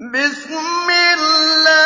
بِسْمِ 0.00 0.90
اللَّهِ 0.90 1.77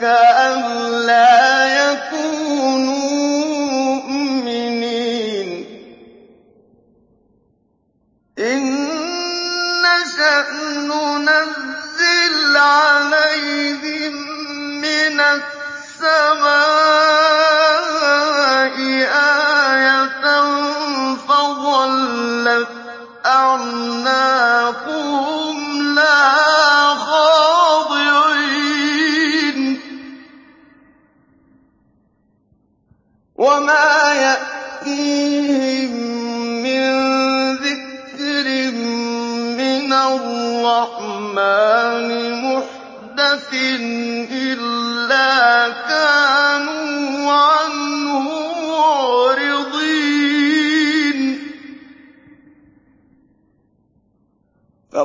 كَأَن 0.00 0.62
لَّا 1.06 1.43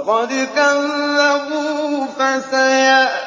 فَقَدْ 0.09 0.29
كَذَّبُوا 0.55 2.05
فَسَيَعْلَمُونَ 2.19 3.18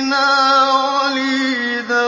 فِينَا 0.00 0.72
وَلِيدًا 0.72 2.06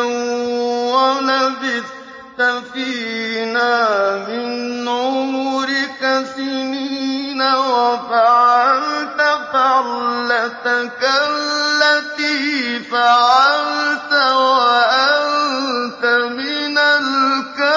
وَلَبِثْتَ 0.97 2.41
فِينَا 2.73 3.77
مِنْ 4.29 4.89
عُمُرِكَ 4.89 6.01
سِنِينَ 6.37 7.43
وَفَعَلْتَ 7.43 9.21
فَعْلَتَكَ 9.53 11.03
الَّتِي 11.29 12.79
فَعَلْتَ 12.81 14.13
وَأَنتَ 14.33 16.05
مِنَ 16.33 16.77
الْكَافِرِينَ. 16.79 17.73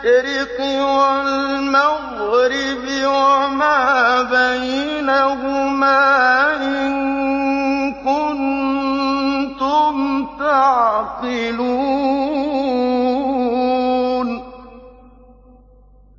الْمَشْرِقِ 0.05 0.57
وَالْمَغْرِبِ 0.81 1.85
وَمَا 3.05 4.21
بَيْنَهُمَا 4.21 5.97
إِن 6.57 6.91
كُنتُمْ 8.01 9.95
تَعْقِلُونَ. 10.39 11.61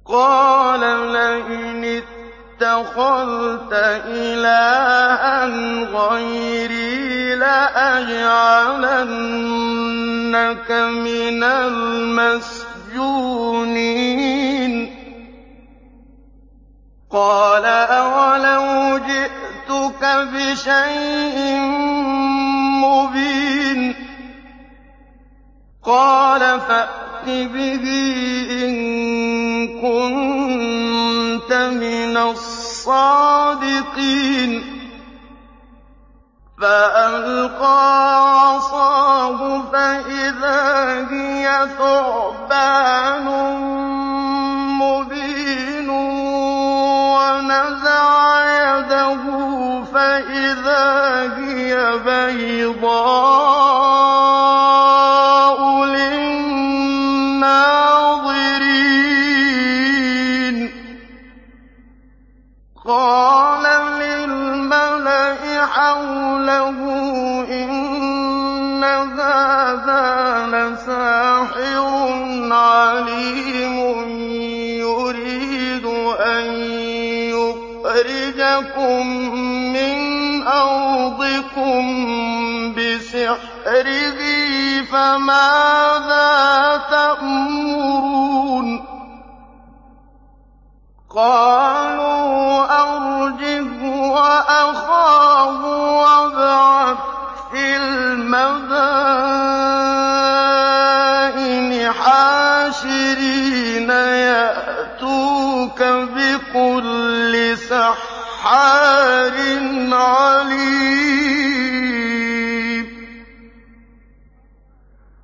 قَالَ 0.07 0.81
لَئِنِ 1.13 2.03
اتَّخَذْتَ 2.63 3.73
إِلَٰهًا 4.07 5.47
غَيْرِي 5.91 7.35
لَأَجْعَلَنَّكَ 7.35 8.31
مِنَ 10.71 11.43
الْمَسْجُونِينَ 11.43 12.62
قَالَ 17.11 17.65
أَوَلَوْ 17.65 18.99
جِئْتُكَ 18.99 20.03
بِشَيْءٍ 20.33 21.61
مُّبِينٍ 22.85 23.81
قَالَ 25.83 26.61
فَأْتِ 26.61 27.27
بِهِ 27.27 27.85
إِن 28.51 28.73
كُنتَ 29.81 31.53
مِنَ 31.53 32.17
الصَّادِقِينَ 32.17 33.53
فَأَلْقَىٰ 36.63 37.91
عَصَاهُ 38.39 39.63
فَإِذَا 39.73 40.63
هِيَ 41.11 41.69
ثُعْبَانٌ 41.79 43.27
مُّبِينٌ 44.83 45.89
وَنَزَعَ 47.19 48.11
يَدَهُ 48.63 49.25
فَإِذَا 49.95 50.87
هِيَ 51.39 51.73
بَيْضَاءُ 52.07 53.82
يُخْرِجَكُم 78.83 79.07
مِّنْ 79.73 79.99
أَرْضِكُم 80.47 81.83
بِسِحْرِهِ 82.75 84.21
فَمَاذَا 84.93 86.31
تَأْمُرُونَ 86.91 88.69
قَالُوا 91.11 92.65
أَرْجِهْ 92.83 93.71
وَأَخَاهُ 94.11 95.61
وَابْعَثْ 96.03 96.99
فِي 97.53 97.77
الْمَدَائِنِ 97.77 98.72
عَلِيمٍ. 109.93 111.13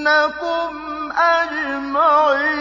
وَلَأُصَلِّبَنَّكُمْ 0.00 1.12
أَجْمَعِينَ 1.12 2.60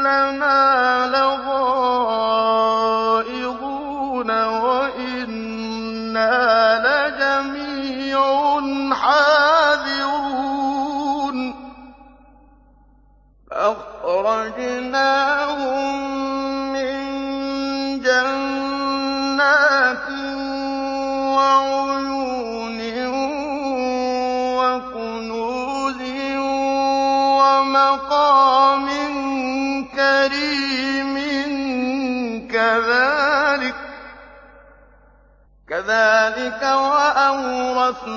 لَنَا 0.00 1.06
لَغَائِظُونَ 1.12 1.59
كَذَٰلِكَ 36.40 36.62
وَأَوْرَثْنَاهَا 36.62 38.14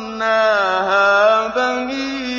بَنِي 1.48 2.33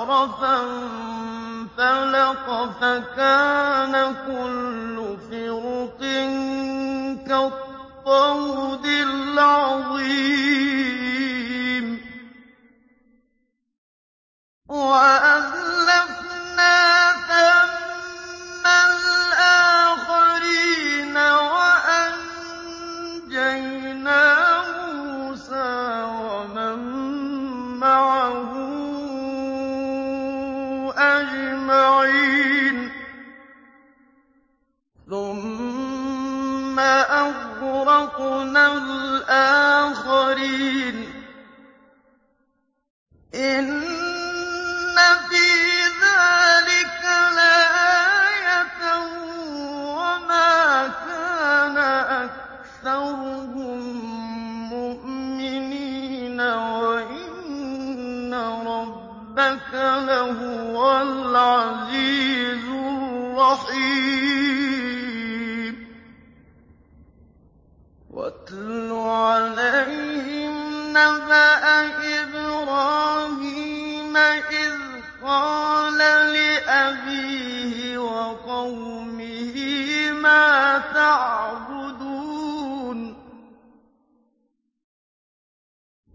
الْبَحْرَ 0.00 0.26
ۖ 0.26 0.30
فَانفَلَقَ 1.76 2.46
فَكَانَ 2.80 4.09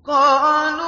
قَالُوا 0.08 0.85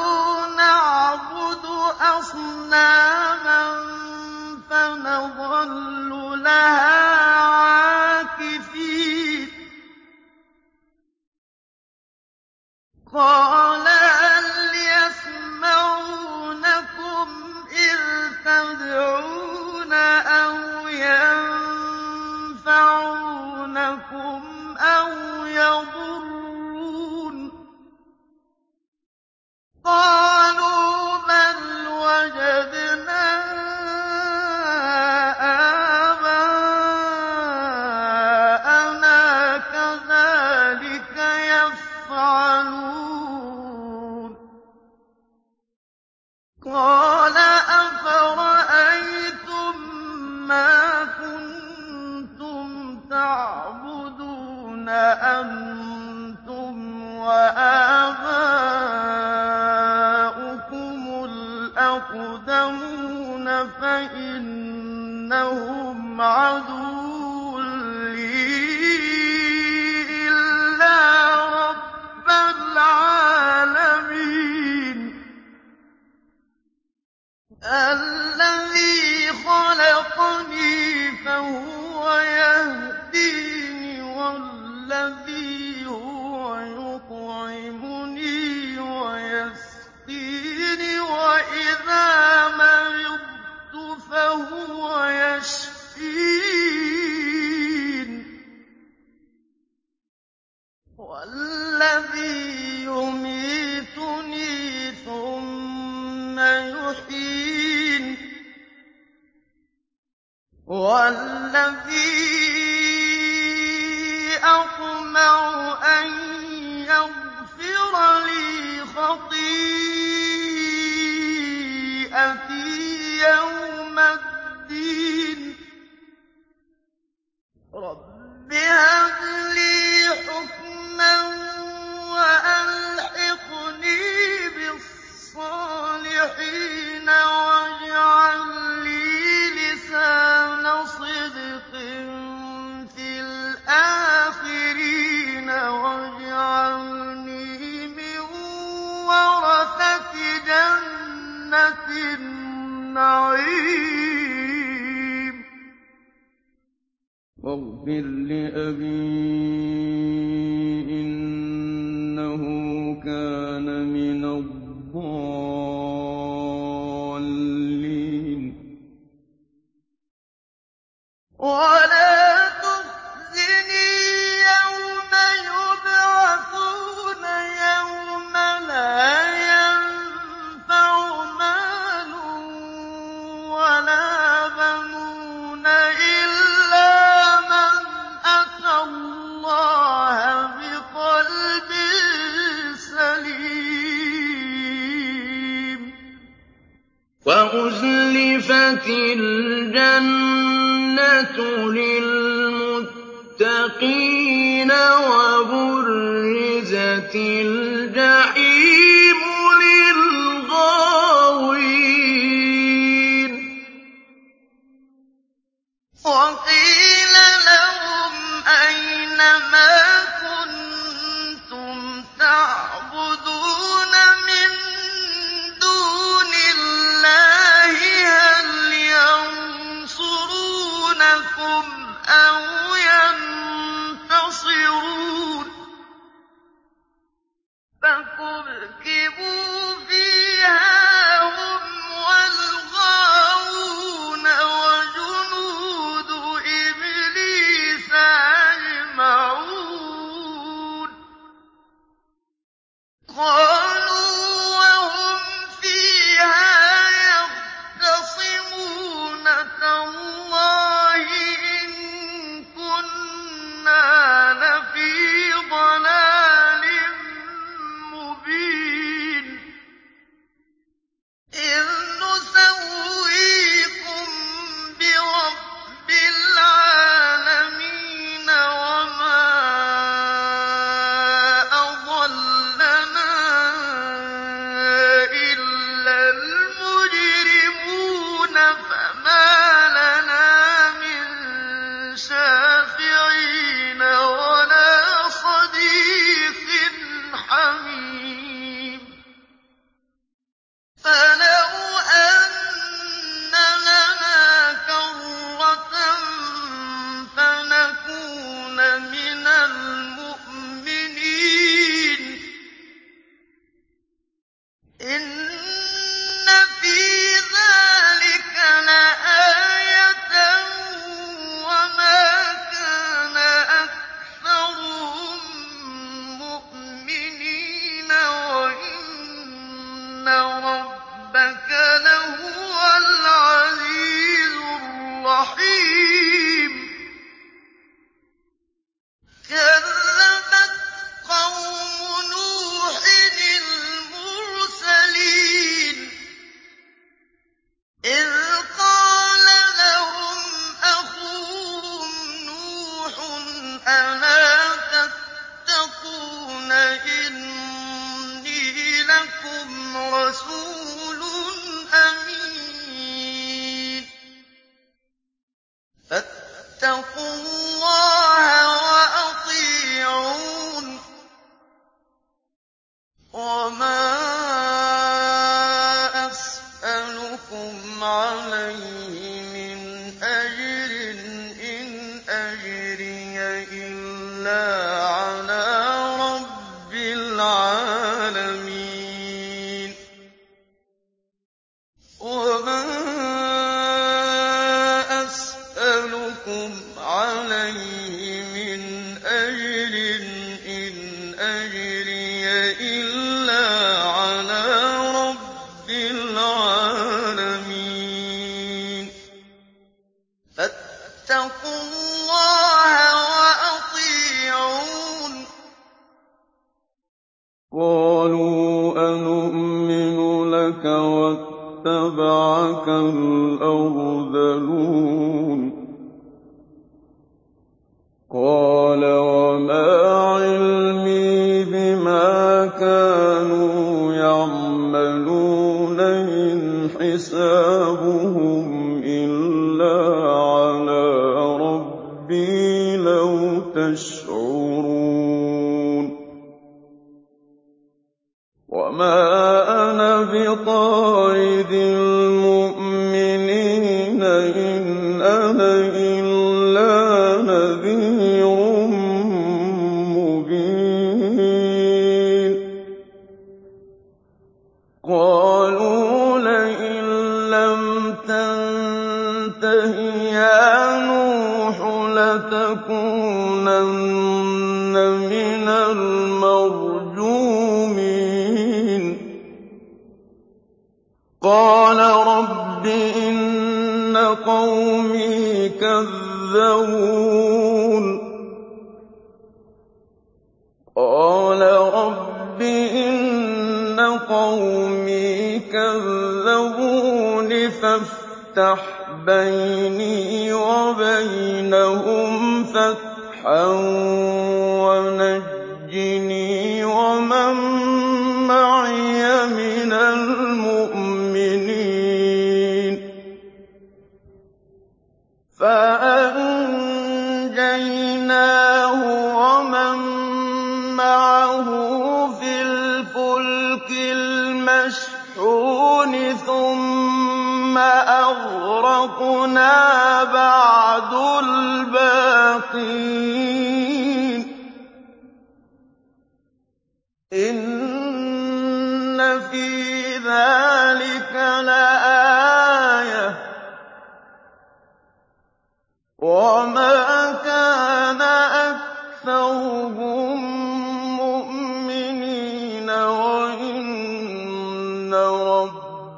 فَاتَّقُوا 366.60 367.47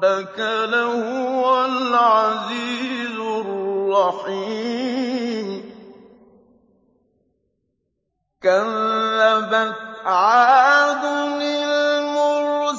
رَبَّكَ 0.00 0.38
لَهُوَ 0.72 1.64
الْعَزِيزُ 1.64 3.18
الرَّحِيمُ. 3.46 4.40
كَذَّبَتْ 8.42 9.76
عَادٌ 10.04 11.04
الْمُرْسَلِينَ 11.42 12.76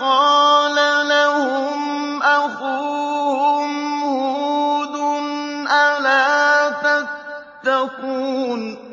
قَالَ 0.00 1.08
لَهُمْ 1.08 2.22
أَخُوهُمْ 2.22 4.02
هُودٌ 4.04 4.96
أَلَا 5.68 6.70
تَتَّقُونَ؟ 7.64 8.85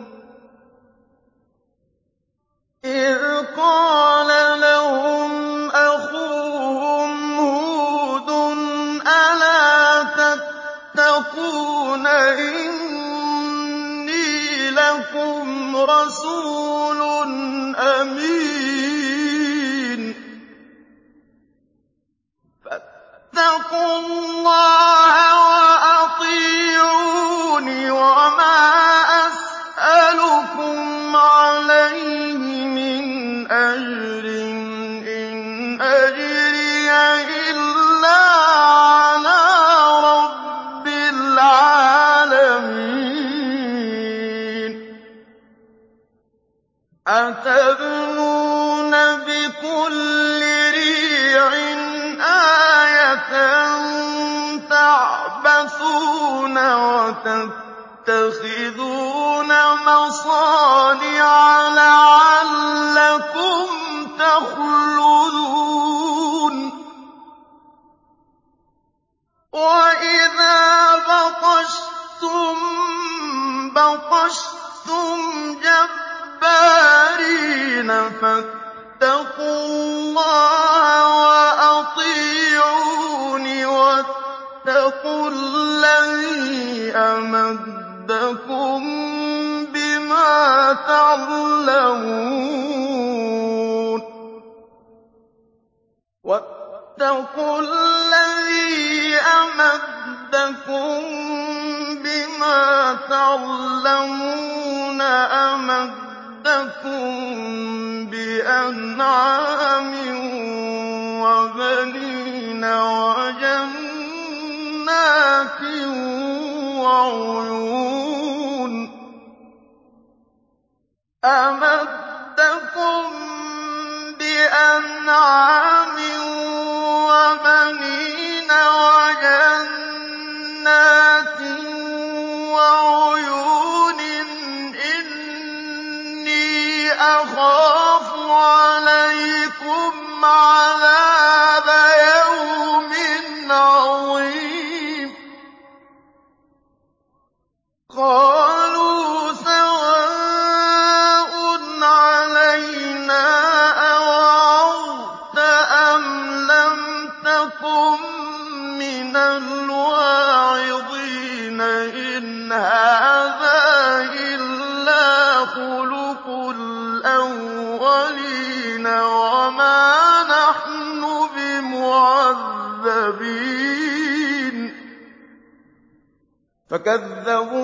فكذبوه 176.86 177.63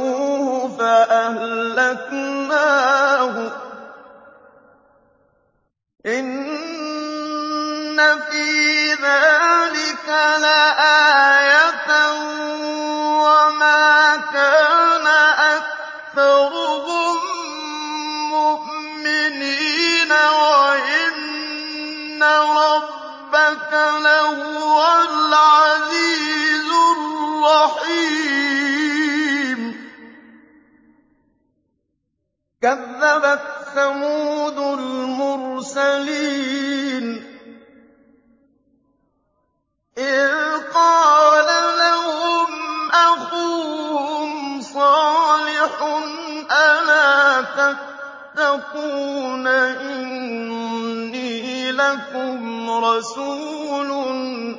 رَّسُولٌ 52.99 53.91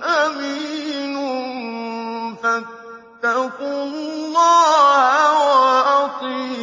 أَمِينٌ 0.05 1.17
فَاتَّقُوا 2.43 3.83
اللَّهَ 3.85 5.33
وَأَطِيعُونِ 5.61 6.60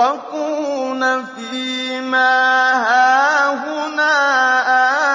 يُتْرَكُونَ 0.00 1.02
فِي 1.24 2.00
مَا 2.00 2.72
هَاهُنَا 2.88 4.14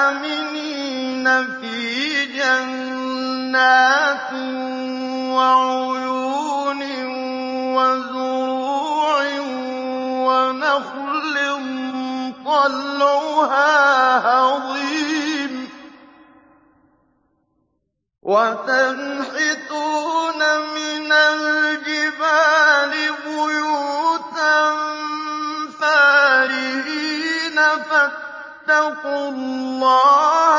آمِنِينَ 0.09 1.25
فِي 1.57 2.25
جَنَّاتٍ 2.25 4.31
وَعُيُونٍ 5.33 6.81
وَزُرُوعٍ 7.75 9.25
وَنَخْلٍ 10.27 11.35
طَلْعُهَا 12.45 13.73
هَضِيمٌ 14.29 15.53
وَتَنْحِتُونَ 18.21 19.21
مِنَ 20.77 21.09
الْجِبَالِ 21.11 22.93
بُيُوتًا 23.25 24.04
فَارِهِينَ 25.79 27.57
فَاتَّقُوا 27.89 29.29
اللَّهَ 29.29 30.55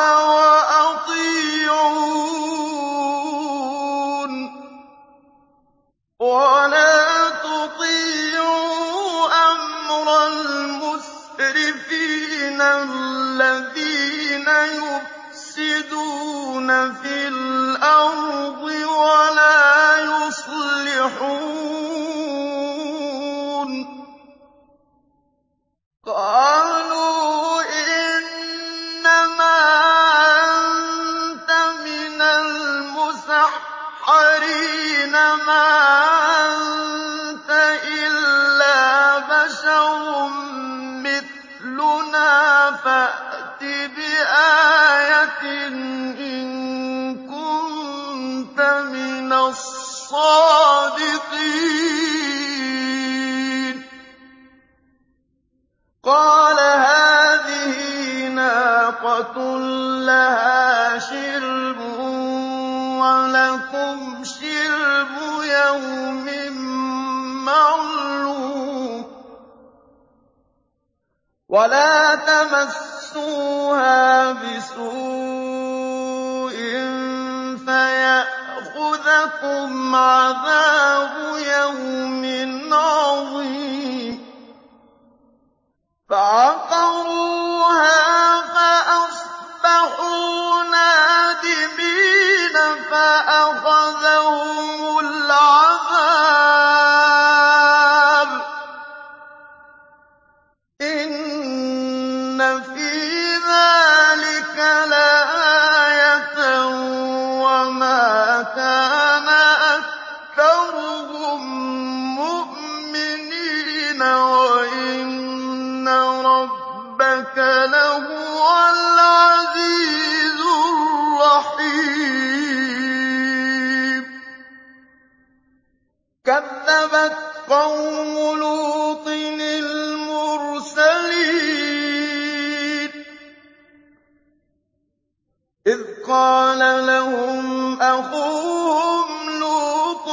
قَالَ 136.56 136.86
لَهُمْ 136.86 137.82
أَخُوهُمْ 137.82 139.30
لُوطٌ 139.40 140.08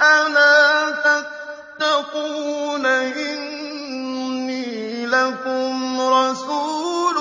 أَلَا 0.00 0.90
تَتَّقُونَ 1.04 2.86
إِنِّي 3.20 4.64
لَكُمْ 5.06 6.00
رَسُولٌ 6.00 7.18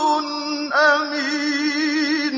أَمِينٌ 0.74 2.36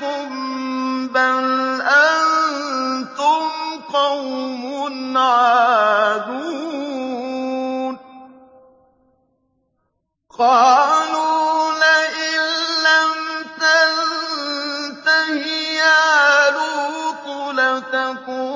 لَكُم 0.00 1.08
ۖ 1.08 1.10
بَلْ 1.12 1.80
أَنتُمْ 1.80 3.50
قَوْمٌ 3.92 5.18
عَادُونَ 5.18 6.70
قَالُوا 10.38 11.72
لَئِن 11.84 12.40
لَّمْ 12.88 13.12
تَنتَهِ 13.60 15.44
يَا 15.84 16.50
لُوطُ 16.50 17.26
لَتَكُونَنَّ 17.60 18.52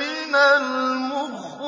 مِنَ 0.00 0.34
الْمُخْرَجِينَ 0.34 1.62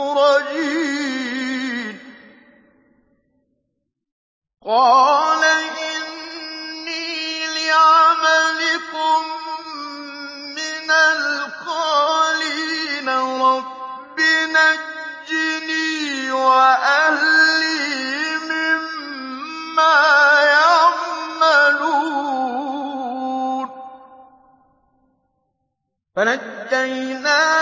فَنَجَّيْنَاهُ 26.84 27.53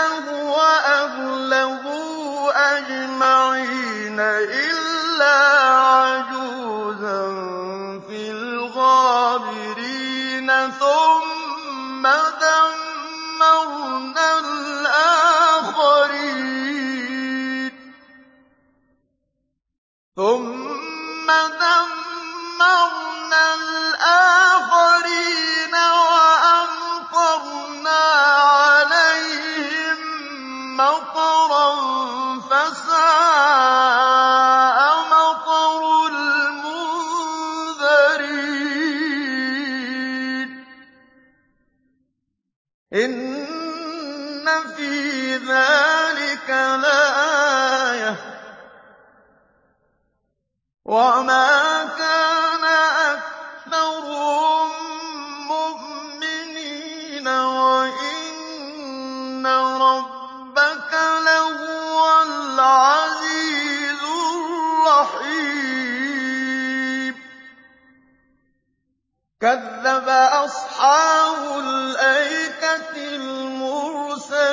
كَذَّبَ 69.43 70.07
أَصْحَابُ 70.45 71.59
الْأَيْكَةِ 71.59 72.95
الْمُرْسَلِينَ. 73.15 74.43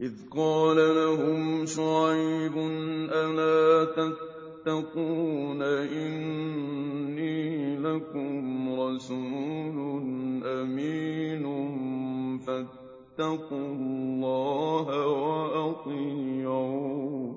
إِذْ 0.00 0.12
قَالَ 0.36 0.76
لَهُمْ 0.76 1.66
شُعَيْبٌ 1.66 2.56
أَلَا 3.12 3.84
تَتَّقُونَ 3.96 5.62
إِنِّي 6.02 7.38
لَكُمْ 7.78 8.34
رَسُولٌ 8.80 9.76
أَمِينٌ 10.44 11.44
فَاتَّقُوا 12.46 13.66
اللَّهَ 13.72 14.86
وَأَطِيعُونِ 15.06 16.46
ۖ. 17.34 17.36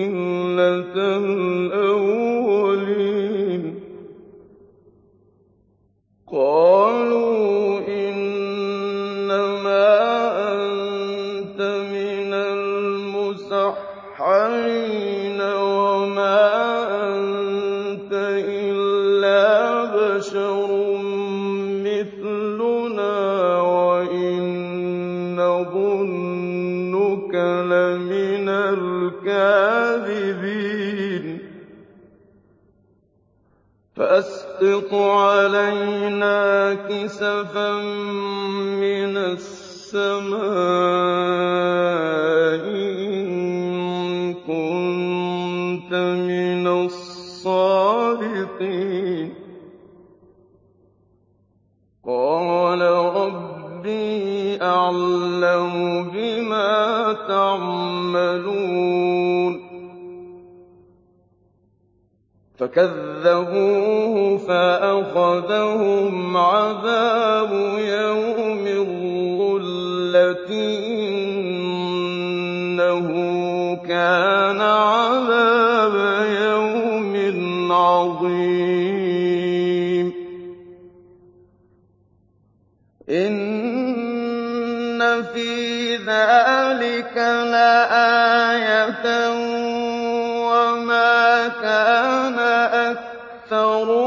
الْأَوَّلِينَ 0.97 2.41
فَأَسْقِطْ 34.62 34.94
عَلَيْنَا 34.94 36.74
كِسَفًا 36.74 37.82
مِّنَ 38.78 39.16
السَّمَاءِ 39.16 40.42
إِن 43.02 44.34
كُنتَ 44.34 45.92
مِنَ 45.94 46.66
الصَّادِقِينَ. 46.66 47.58
قَالَ 52.06 52.80
رَبِّي 53.16 54.62
أَعْلَمُ 54.62 55.74
بِمَا 56.14 57.12
تَعْمَلُونَ. 57.28 58.91
فَكَذَّبُوهُ 62.72 64.38
فَأَخَذَهُمْ 64.48 66.36
عَذَابُ 66.36 67.52
يَوْمِ 67.78 68.66
الظُّلَّةِ 68.66 70.34
ۚ 70.48 70.50
إِنَّهُ 71.12 71.78
كَانَ 73.88 74.60
عَذَابَ 74.60 75.94
يَوْمٍ 76.42 77.12
عَظِيمٍ. 77.72 79.12
إِنَّ 83.10 85.00
فِي 85.22 85.52
ذَٰلِكَ 85.96 87.16
لَآيَةً 87.52 89.04
ۖ 89.30 89.34
وَمَا 90.48 91.48
كَانَ 91.48 92.01
أَكْثَرُهُم 93.53 94.01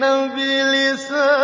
بِلِسَانٍ 0.00 1.39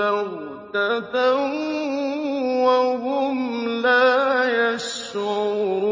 بَغْتَةً 0.00 1.16
وَهُمْ 2.64 3.36
لَا 3.84 4.72
يَشْعُرُونَ 4.72 5.84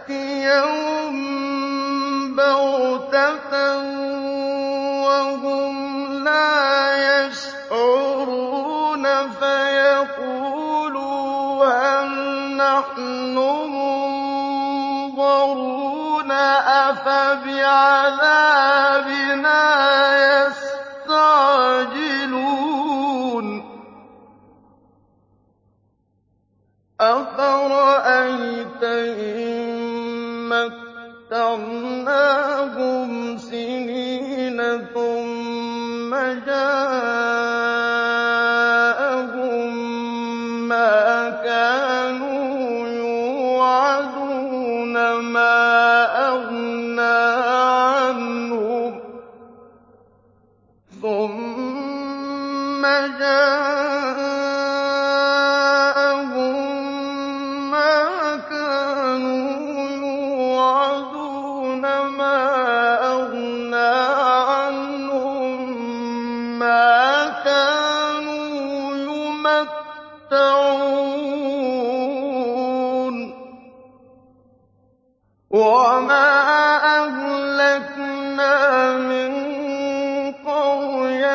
بَغْتَةً 2.36 3.54
وَهُمْ 5.08 5.74
لَا 6.24 6.54
يَشْعُرُونَ 7.10 9.06
فَيَقُولُوا 9.42 10.86
هَلْ 11.66 12.10
نَحْنُ 12.58 13.36
مُنظَرُونَ 15.02 15.52
أَفَبِعَذَابِنَا 16.86 18.61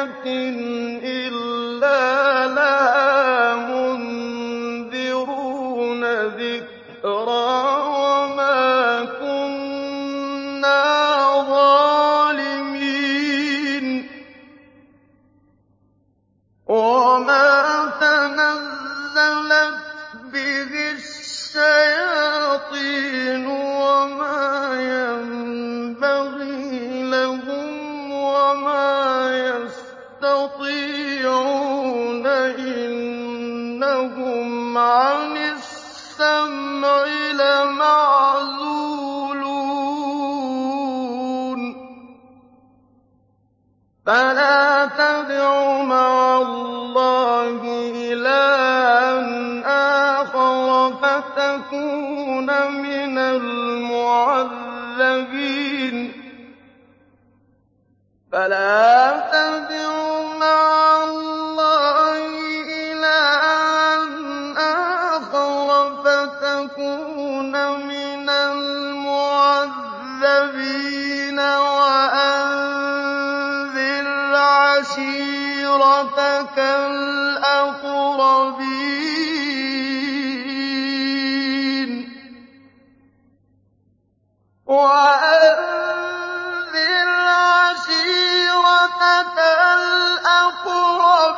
آيَةٍ 0.07 1.16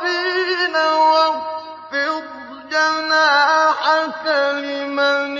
الْأَقْرَبِينَ 0.03 0.75
وَاخْفِضْ 0.75 2.23
جَنَاحَكَ 2.71 4.25
لِمَنِ 4.55 5.37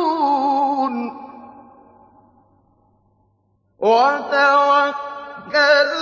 وَتَوَكَّلْ 3.84 5.58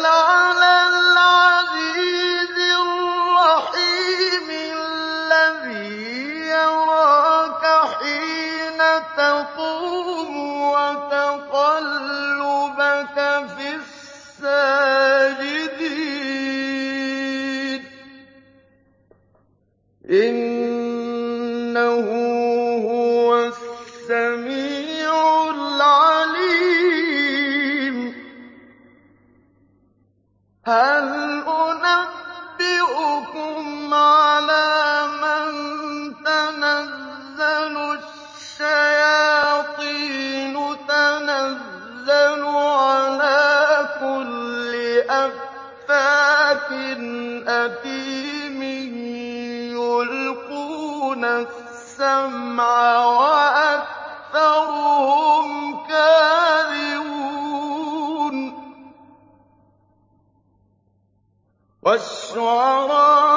عَلَى 0.06 0.74
الْعَزِيزِ 0.94 2.58
الرَّحِيمِ 2.78 4.50
الَّذِي 4.78 5.90
يَرَاكَ 6.46 7.64
حِينَ 7.98 8.80
تَقُومُ 9.18 10.32
وَتَقَلُّبَكَ 10.72 11.58
فِي 13.58 13.68
السَّاجِدِينَ. 13.82 14.62
هَلْ 30.72 31.11
وَالشُّعَرَاءُ 61.92 63.31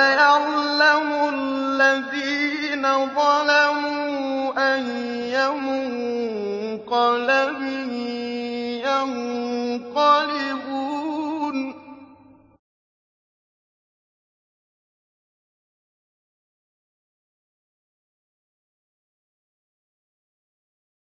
يَعْلَمُونَ 0.00 0.29